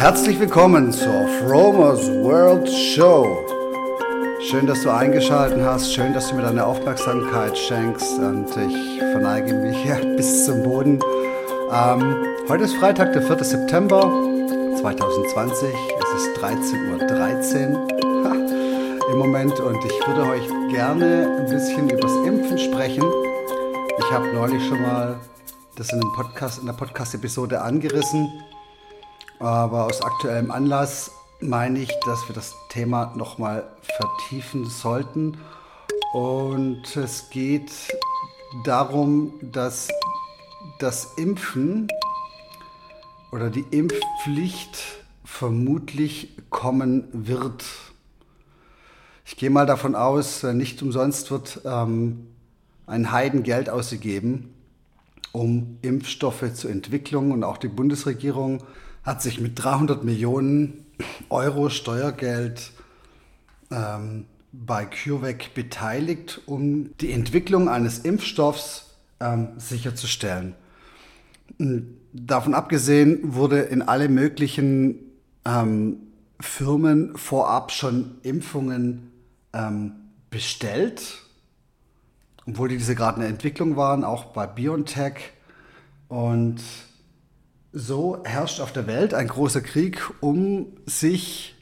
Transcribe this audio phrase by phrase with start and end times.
[0.00, 3.46] Herzlich willkommen zur Fromers World Show.
[4.40, 5.92] Schön, dass du eingeschaltet hast.
[5.92, 8.18] Schön, dass du mir deine Aufmerksamkeit schenkst.
[8.18, 11.00] Und ich verneige mich hier bis zum Boden.
[11.70, 12.16] Ähm,
[12.48, 13.44] heute ist Freitag, der 4.
[13.44, 14.00] September
[14.80, 15.68] 2020.
[15.68, 22.16] Es ist 13.13 Uhr im Moment und ich würde euch gerne ein bisschen über das
[22.26, 23.04] Impfen sprechen.
[23.98, 25.20] Ich habe neulich schon mal
[25.76, 28.32] das in, einem Podcast, in der Podcast-Episode angerissen.
[29.40, 35.38] Aber aus aktuellem Anlass meine ich, dass wir das Thema nochmal vertiefen sollten.
[36.12, 37.72] Und es geht
[38.64, 39.88] darum, dass
[40.78, 41.88] das Impfen
[43.32, 44.76] oder die Impfpflicht
[45.24, 47.64] vermutlich kommen wird.
[49.24, 52.26] Ich gehe mal davon aus, nicht umsonst wird ähm,
[52.86, 54.52] ein Heidengeld ausgegeben,
[55.32, 58.62] um Impfstoffe zur Entwicklung und auch die Bundesregierung
[59.02, 60.86] hat sich mit 300 Millionen
[61.28, 62.72] Euro Steuergeld
[63.70, 70.54] ähm, bei CureVac beteiligt, um die Entwicklung eines Impfstoffs ähm, sicherzustellen.
[72.12, 74.96] Davon abgesehen wurde in alle möglichen
[75.44, 75.98] ähm,
[76.40, 79.12] Firmen vorab schon Impfungen
[79.52, 79.92] ähm,
[80.30, 81.18] bestellt,
[82.46, 85.32] obwohl diese gerade in der Entwicklung waren, auch bei BioNTech.
[86.08, 86.60] Und
[87.72, 91.56] so herrscht auf der Welt ein großer Krieg, um sich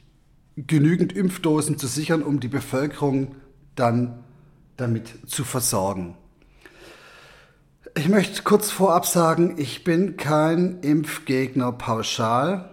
[0.55, 3.35] genügend Impfdosen zu sichern, um die Bevölkerung
[3.75, 4.23] dann
[4.77, 6.17] damit zu versorgen.
[7.95, 12.69] Ich möchte kurz vorab sagen, ich bin kein Impfgegner pauschal.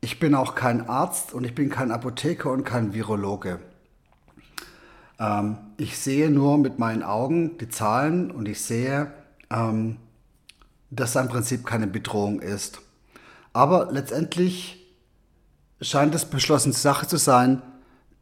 [0.00, 3.60] Ich bin auch kein Arzt und ich bin kein Apotheker und kein Virologe.
[5.18, 9.12] Ähm, ich sehe nur mit meinen Augen die Zahlen und ich sehe,
[9.50, 9.96] ähm,
[10.90, 12.80] das im Prinzip keine Bedrohung ist.
[13.52, 14.86] Aber letztendlich
[15.80, 17.62] scheint es beschlossene Sache zu sein,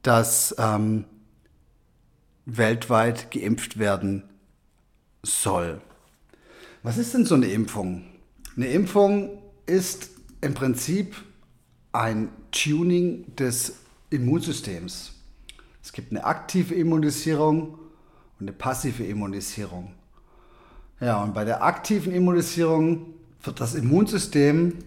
[0.03, 1.05] dass ähm,
[2.47, 4.23] weltweit geimpft werden
[5.23, 5.81] soll.
[6.83, 8.05] Was ist denn so eine Impfung?
[8.57, 10.11] Eine Impfung ist
[10.41, 11.17] im Prinzip
[11.93, 13.75] ein Tuning des
[14.11, 15.13] Immunsystems.
[15.83, 17.79] Es gibt eine aktive Immunisierung
[18.39, 19.93] und eine passive Immunisierung.
[21.01, 24.79] Ja, und bei der aktiven Immunisierung wird das Immunsystem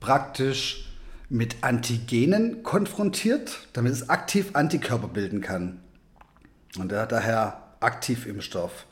[0.00, 0.92] praktisch
[1.30, 5.80] mit Antigenen konfrontiert, damit es aktiv Antikörper bilden kann.
[6.78, 8.86] Und er hat daher Aktivimpfstoff.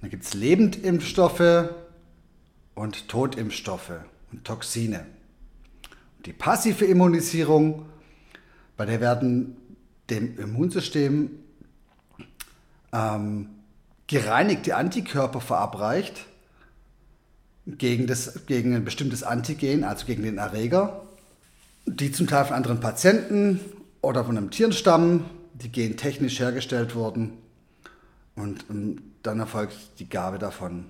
[0.00, 1.70] Dann gibt es Lebendimpfstoffe
[2.74, 3.92] und Totimpfstoffe
[4.32, 5.06] und Toxine.
[6.26, 7.86] Die passive Immunisierung,
[8.76, 9.56] bei der werden
[10.10, 11.30] dem Immunsystem
[12.92, 13.48] ähm,
[14.06, 16.26] gereinigte Antikörper verabreicht
[17.66, 21.02] gegen, das, gegen ein bestimmtes Antigen, also gegen den Erreger,
[21.86, 23.60] die zum Teil von anderen Patienten
[24.02, 27.32] oder von einem Tier stammen, die gentechnisch hergestellt wurden
[28.36, 30.86] und, und dann erfolgt die Gabe davon.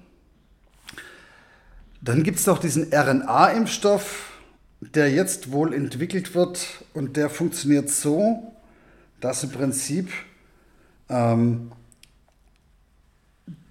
[2.00, 4.32] Dann gibt es noch diesen RNA-Impfstoff,
[4.80, 8.52] der jetzt wohl entwickelt wird und der funktioniert so,
[9.20, 10.10] dass im Prinzip
[11.08, 11.72] ähm,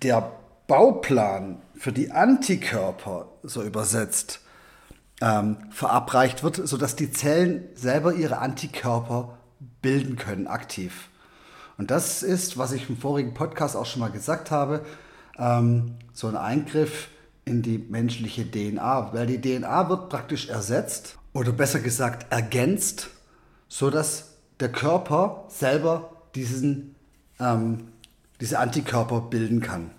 [0.03, 0.31] der
[0.67, 4.41] Bauplan für die Antikörper, so übersetzt,
[5.21, 9.37] ähm, verabreicht wird, sodass die Zellen selber ihre Antikörper
[9.81, 11.09] bilden können, aktiv.
[11.77, 14.85] Und das ist, was ich im vorigen Podcast auch schon mal gesagt habe,
[15.37, 17.09] ähm, so ein Eingriff
[17.45, 23.09] in die menschliche DNA, weil die DNA wird praktisch ersetzt oder besser gesagt ergänzt,
[23.67, 26.95] sodass der Körper selber diesen,
[27.39, 27.92] ähm,
[28.41, 29.91] diese Antikörper bilden kann.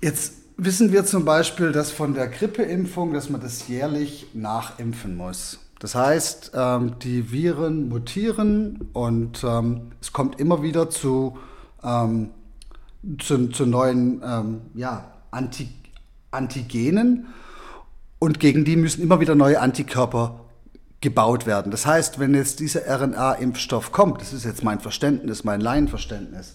[0.00, 5.58] Jetzt wissen wir zum Beispiel, dass von der Grippeimpfung, dass man das jährlich nachimpfen muss.
[5.78, 11.38] Das heißt, ähm, die Viren mutieren und ähm, es kommt immer wieder zu,
[11.82, 12.30] ähm,
[13.18, 14.22] zu, zu, neuen
[14.74, 15.68] ja, Anti
[16.30, 17.26] Antigenen
[18.18, 20.43] und gegen die müssen immer wieder neue Antikörper
[21.04, 21.70] gebaut werden.
[21.70, 26.54] Das heißt, wenn jetzt dieser RNA-Impfstoff kommt, das ist jetzt mein Verständnis, mein Laienverständnis,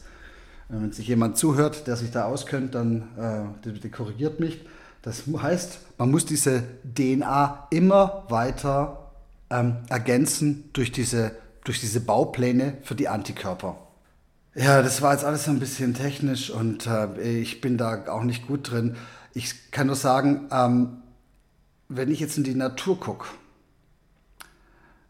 [0.68, 4.66] wenn sich jemand zuhört, der sich da auskennt, dann äh, bitte korrigiert mich.
[5.04, 9.12] Das heißt, man muss diese DNA immer weiter
[9.50, 11.32] ähm, ergänzen durch diese,
[11.64, 13.78] durch diese Baupläne für die Antikörper.
[14.56, 18.48] Ja, das war jetzt alles ein bisschen technisch und äh, ich bin da auch nicht
[18.48, 18.98] gut drin.
[19.34, 21.04] Ich kann nur sagen, ähm,
[21.88, 23.28] wenn ich jetzt in die Natur gucke,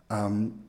[0.09, 0.63] ähm,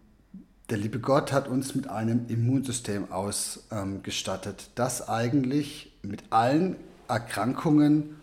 [0.71, 6.77] der liebe Gott hat uns mit einem Immunsystem ausgestattet, ähm, das eigentlich mit allen
[7.09, 8.17] Erkrankungen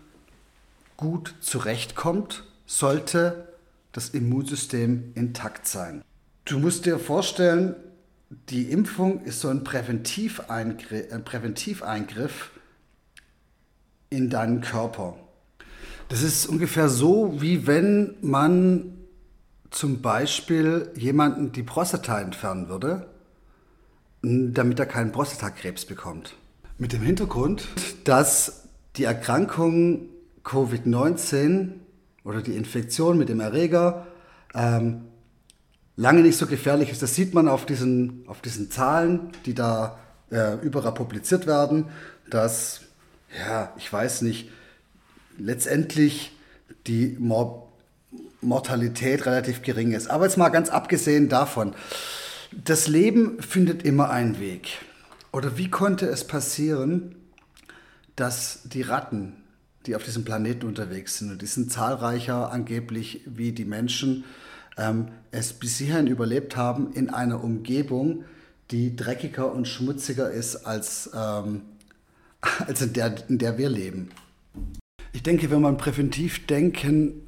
[0.96, 3.48] gut zurechtkommt, sollte
[3.92, 6.02] das Immunsystem intakt sein.
[6.44, 7.76] Du musst dir vorstellen,
[8.48, 12.50] die Impfung ist so ein Präventiveingriff, ein Präventiveingriff
[14.10, 15.16] in deinen Körper.
[16.08, 18.97] Das ist ungefähr so, wie wenn man
[19.70, 23.06] zum Beispiel jemanden die Prostata entfernen würde,
[24.22, 26.34] damit er keinen Prostatakrebs bekommt.
[26.78, 27.68] Mit dem Hintergrund,
[28.04, 28.64] dass
[28.96, 30.08] die Erkrankung
[30.44, 31.70] Covid-19
[32.24, 34.06] oder die Infektion mit dem Erreger
[34.54, 35.02] ähm,
[35.96, 37.02] lange nicht so gefährlich ist.
[37.02, 39.98] Das sieht man auf diesen, auf diesen Zahlen, die da
[40.30, 41.86] äh, überall publiziert werden,
[42.30, 42.82] dass,
[43.46, 44.50] ja, ich weiß nicht,
[45.38, 46.32] letztendlich
[46.86, 47.67] die Mor
[48.40, 50.08] Mortalität relativ gering ist.
[50.08, 51.74] Aber jetzt mal ganz abgesehen davon,
[52.52, 54.78] das Leben findet immer einen Weg.
[55.32, 57.14] Oder wie konnte es passieren,
[58.16, 59.34] dass die Ratten,
[59.86, 64.24] die auf diesem Planeten unterwegs sind, und die sind zahlreicher angeblich wie die Menschen,
[64.76, 68.24] ähm, es bis hierhin überlebt haben in einer Umgebung,
[68.70, 71.62] die dreckiger und schmutziger ist als, ähm,
[72.66, 74.10] als in, der, in der wir leben.
[75.12, 77.27] Ich denke, wenn man präventiv denken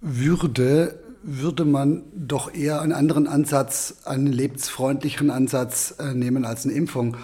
[0.00, 6.74] würde, würde man doch eher einen anderen Ansatz, einen lebensfreundlicheren Ansatz äh, nehmen als eine
[6.74, 7.16] Impfung.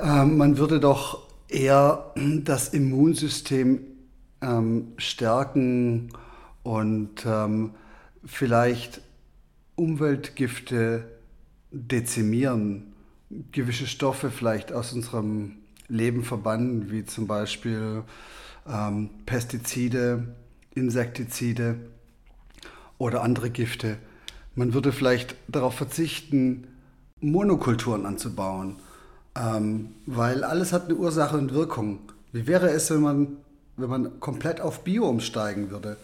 [0.00, 3.80] Ähm, man würde doch eher das Immunsystem
[4.40, 6.08] ähm, stärken
[6.62, 7.72] und ähm,
[8.24, 9.02] vielleicht
[9.76, 11.04] Umweltgifte
[11.70, 12.92] dezimieren,
[13.52, 15.56] gewisse Stoffe vielleicht aus unserem
[15.88, 18.04] Leben verbannen, wie zum Beispiel
[18.68, 20.34] ähm, Pestizide,
[20.74, 21.76] Insektizide
[22.98, 23.98] oder andere Gifte.
[24.54, 26.66] Man würde vielleicht darauf verzichten,
[27.20, 28.76] Monokulturen anzubauen,
[29.34, 32.00] ähm, weil alles hat eine Ursache und Wirkung.
[32.32, 33.36] Wie wäre es, wenn man,
[33.76, 35.96] wenn man komplett auf Bio umsteigen würde?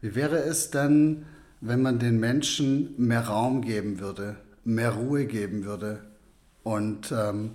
[0.00, 1.24] Wie wäre es denn,
[1.60, 6.02] wenn man den Menschen mehr Raum geben würde, mehr Ruhe geben würde
[6.62, 7.52] und, ähm,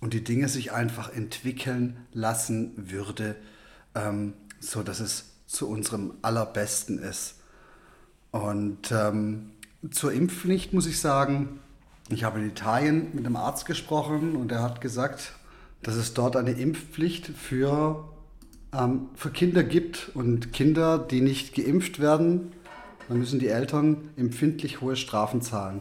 [0.00, 3.36] und die Dinge sich einfach entwickeln lassen würde,
[3.94, 7.36] ähm, so dass es zu unserem allerbesten ist.
[8.30, 9.50] Und ähm,
[9.90, 11.58] zur Impfpflicht muss ich sagen,
[12.10, 15.32] ich habe in Italien mit einem Arzt gesprochen und er hat gesagt,
[15.82, 18.08] dass es dort eine Impfpflicht für,
[18.72, 22.52] ähm, für Kinder gibt und Kinder, die nicht geimpft werden,
[23.08, 25.80] dann müssen die Eltern empfindlich hohe Strafen zahlen.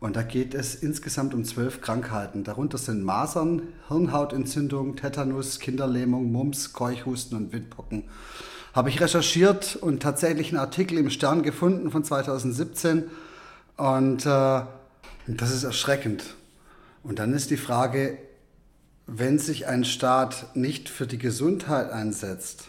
[0.00, 2.42] Und da geht es insgesamt um zwölf Krankheiten.
[2.42, 8.04] Darunter sind Masern, Hirnhautentzündung, Tetanus, Kinderlähmung, Mumps, Keuchhusten und Windpocken.
[8.72, 13.10] Habe ich recherchiert und tatsächlich einen Artikel im Stern gefunden von 2017.
[13.76, 14.62] Und äh,
[15.26, 16.36] das ist erschreckend.
[17.02, 18.16] Und dann ist die Frage,
[19.06, 22.68] wenn sich ein Staat nicht für die Gesundheit einsetzt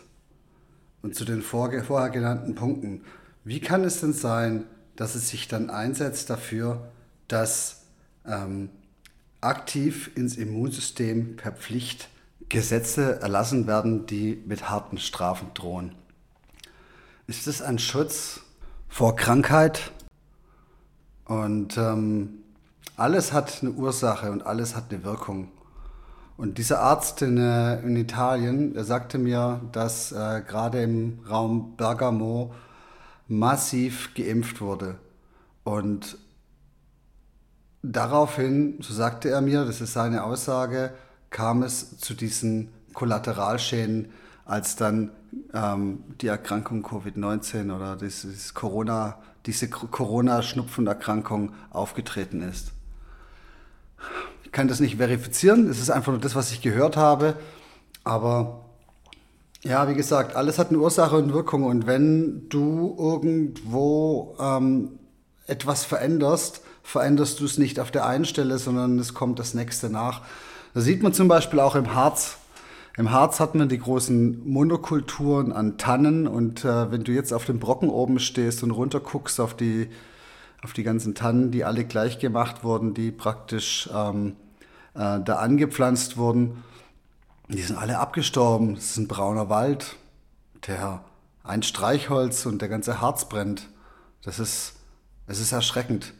[1.01, 3.03] und zu den vorher genannten Punkten,
[3.43, 4.65] wie kann es denn sein,
[4.95, 6.91] dass es sich dann einsetzt dafür,
[7.27, 7.83] dass
[8.25, 8.69] ähm,
[9.41, 12.09] aktiv ins Immunsystem per Pflicht
[12.49, 15.95] Gesetze erlassen werden, die mit harten Strafen drohen?
[17.27, 18.41] Ist das ein Schutz
[18.89, 19.91] vor Krankheit?
[21.25, 22.43] Und ähm,
[22.97, 25.49] alles hat eine Ursache und alles hat eine Wirkung.
[26.35, 31.75] Und dieser Arzt in, äh, in Italien, der sagte mir, dass äh, gerade im Raum
[31.77, 32.53] Bergamo
[33.27, 34.95] massiv geimpft wurde.
[35.63, 36.17] Und
[37.81, 40.93] daraufhin, so sagte er mir, das ist seine Aussage,
[41.33, 44.11] kam es zu diesen Kollateralschäden,
[44.45, 45.11] als dann
[45.53, 52.71] ähm, die Erkrankung Covid-19 oder dieses Corona, diese Corona-Schnupfenerkrankung aufgetreten ist.
[54.43, 57.35] Ich kann das nicht verifizieren, es ist einfach nur das, was ich gehört habe,
[58.03, 58.63] aber
[59.63, 61.63] ja, wie gesagt, alles hat eine Ursache und Wirkung.
[61.63, 64.99] Und wenn du irgendwo ähm,
[65.47, 69.89] etwas veränderst, veränderst du es nicht auf der einen Stelle, sondern es kommt das nächste
[69.89, 70.21] nach.
[70.73, 72.37] Das sieht man zum Beispiel auch im Harz.
[72.97, 77.45] Im Harz hat man die großen Monokulturen an Tannen und äh, wenn du jetzt auf
[77.45, 79.89] dem Brocken oben stehst und runter guckst auf die,
[80.63, 84.35] auf die ganzen Tannen, die alle gleich gemacht wurden, die praktisch ähm,
[84.95, 86.63] äh, da angepflanzt wurden,
[87.49, 88.75] die sind alle abgestorben.
[88.75, 89.95] Es ist ein brauner Wald,
[90.67, 91.03] der
[91.43, 93.69] ein Streichholz und der ganze Harz brennt.
[94.23, 94.75] Das ist,
[95.27, 96.13] es ist erschreckend.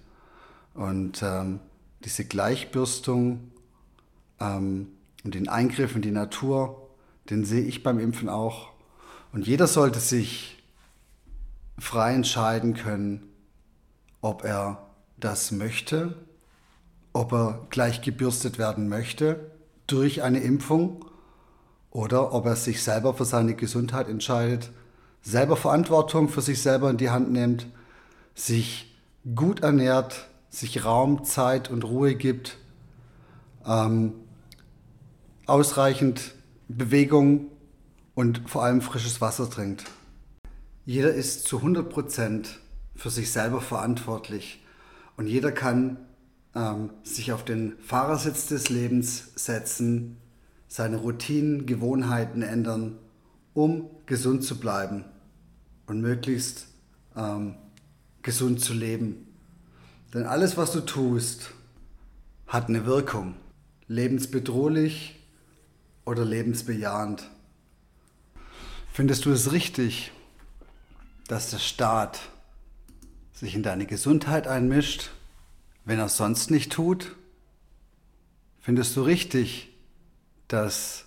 [0.74, 1.60] Und ähm,
[2.04, 3.52] diese Gleichbürstung
[4.44, 4.88] ähm,
[5.24, 6.90] und den Eingriff in die Natur,
[7.30, 8.72] den sehe ich beim Impfen auch.
[9.32, 10.62] Und jeder sollte sich
[11.80, 13.24] frei entscheiden können,
[14.22, 14.86] ob er
[15.18, 16.16] das möchte,
[17.14, 19.52] ob er gleich gebürstet werden möchte
[19.88, 21.06] durch eine Impfung
[21.92, 24.72] oder ob er sich selber für seine Gesundheit entscheidet,
[25.22, 27.68] selber Verantwortung für sich selber in die Hand nimmt,
[28.36, 28.98] sich
[29.36, 32.58] gut ernährt, sich Raum, Zeit und Ruhe gibt,
[33.66, 34.14] ähm,
[35.46, 36.34] ausreichend
[36.68, 37.48] Bewegung
[38.16, 39.86] und vor allem frisches Wasser trinkt.
[40.86, 42.60] Jeder ist zu 100 Prozent
[42.96, 44.64] für sich selber verantwortlich
[45.18, 45.98] und jeder kann
[46.56, 50.18] ähm, sich auf den Fahrersitz des Lebens setzen,
[50.68, 52.98] seine Routinen, Gewohnheiten ändern,
[53.54, 55.06] um gesund zu bleiben
[55.88, 56.68] und möglichst
[57.16, 57.56] ähm,
[58.22, 59.28] gesund zu leben.
[60.14, 61.52] Denn alles, was du tust,
[62.48, 63.36] hat eine Wirkung.
[63.88, 65.23] Lebensbedrohlich
[66.06, 67.30] oder lebensbejahend.
[68.92, 70.12] Findest du es richtig,
[71.28, 72.22] dass der Staat
[73.34, 75.12] sich in deine Gesundheit einmischt,
[75.86, 77.16] wenn er es sonst nicht tut?
[78.62, 79.74] Findest du richtig,
[80.48, 81.06] dass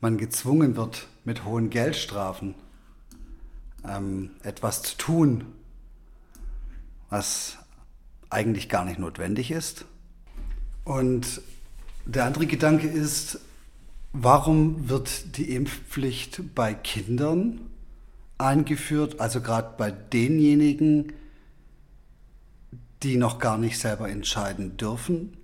[0.00, 2.54] man gezwungen wird, mit hohen Geldstrafen
[3.86, 5.44] ähm, etwas zu tun,
[7.08, 7.58] was
[8.30, 9.84] eigentlich gar nicht notwendig ist?
[10.84, 11.42] Und
[12.12, 13.40] der andere Gedanke ist,
[14.12, 17.60] warum wird die Impfpflicht bei Kindern
[18.38, 21.12] eingeführt, also gerade bei denjenigen,
[23.02, 25.36] die noch gar nicht selber entscheiden dürfen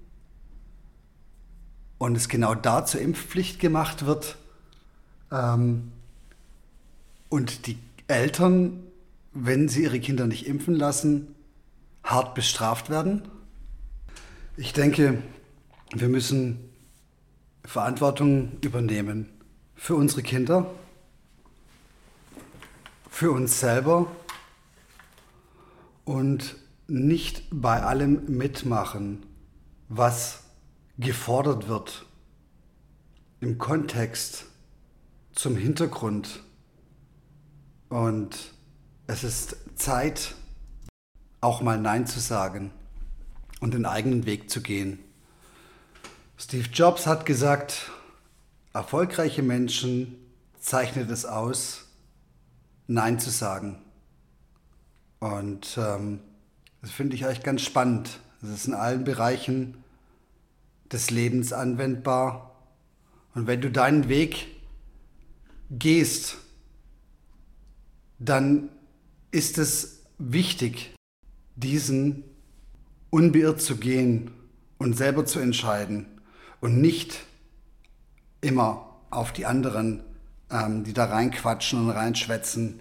[1.98, 4.36] und es genau da zur Impfpflicht gemacht wird
[5.30, 5.92] ähm,
[7.28, 8.82] und die Eltern,
[9.32, 11.34] wenn sie ihre Kinder nicht impfen lassen,
[12.02, 13.22] hart bestraft werden?
[14.56, 15.22] Ich denke,
[15.94, 16.70] wir müssen
[17.64, 19.28] Verantwortung übernehmen
[19.74, 20.70] für unsere Kinder,
[23.10, 24.06] für uns selber
[26.04, 26.56] und
[26.88, 29.26] nicht bei allem mitmachen,
[29.88, 30.44] was
[30.98, 32.06] gefordert wird
[33.40, 34.46] im Kontext
[35.32, 36.42] zum Hintergrund.
[37.88, 38.54] Und
[39.06, 40.34] es ist Zeit,
[41.40, 42.72] auch mal Nein zu sagen
[43.60, 44.98] und den eigenen Weg zu gehen.
[46.38, 47.90] Steve Jobs hat gesagt,
[48.74, 50.18] erfolgreiche Menschen
[50.60, 51.86] zeichnet es aus,
[52.86, 53.78] Nein zu sagen.
[55.18, 56.20] Und ähm,
[56.82, 58.20] das finde ich eigentlich ganz spannend.
[58.42, 59.82] Das ist in allen Bereichen
[60.92, 62.54] des Lebens anwendbar.
[63.34, 64.46] Und wenn du deinen Weg
[65.70, 66.36] gehst,
[68.18, 68.68] dann
[69.30, 70.94] ist es wichtig,
[71.56, 72.24] diesen
[73.08, 74.32] unbeirrt zu gehen
[74.76, 76.06] und selber zu entscheiden
[76.60, 77.24] und nicht
[78.40, 80.02] immer auf die anderen,
[80.50, 82.80] ähm, die da reinquatschen und reinschwätzen,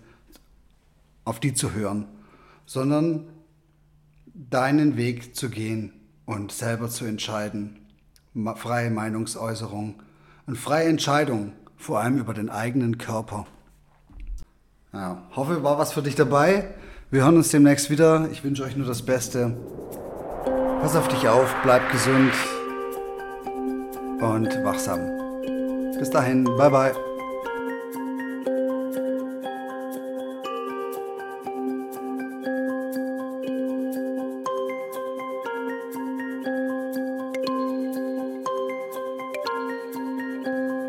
[1.23, 2.07] auf die zu hören,
[2.65, 3.25] sondern
[4.33, 5.93] deinen Weg zu gehen
[6.25, 7.79] und selber zu entscheiden.
[8.55, 9.95] Freie Meinungsäußerung
[10.45, 13.47] und freie Entscheidung, vor allem über den eigenen Körper.
[14.91, 16.69] Ja, hoffe, war was für dich dabei.
[17.11, 18.29] Wir hören uns demnächst wieder.
[18.31, 19.57] Ich wünsche euch nur das Beste.
[20.81, 22.33] Pass auf dich auf, bleib gesund
[24.21, 24.99] und wachsam.
[25.97, 26.93] Bis dahin, bye bye.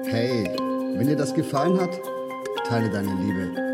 [0.06, 0.48] Hey,
[0.96, 2.00] wenn dir das gefallen hat,
[2.66, 3.66] teile deine Liebe.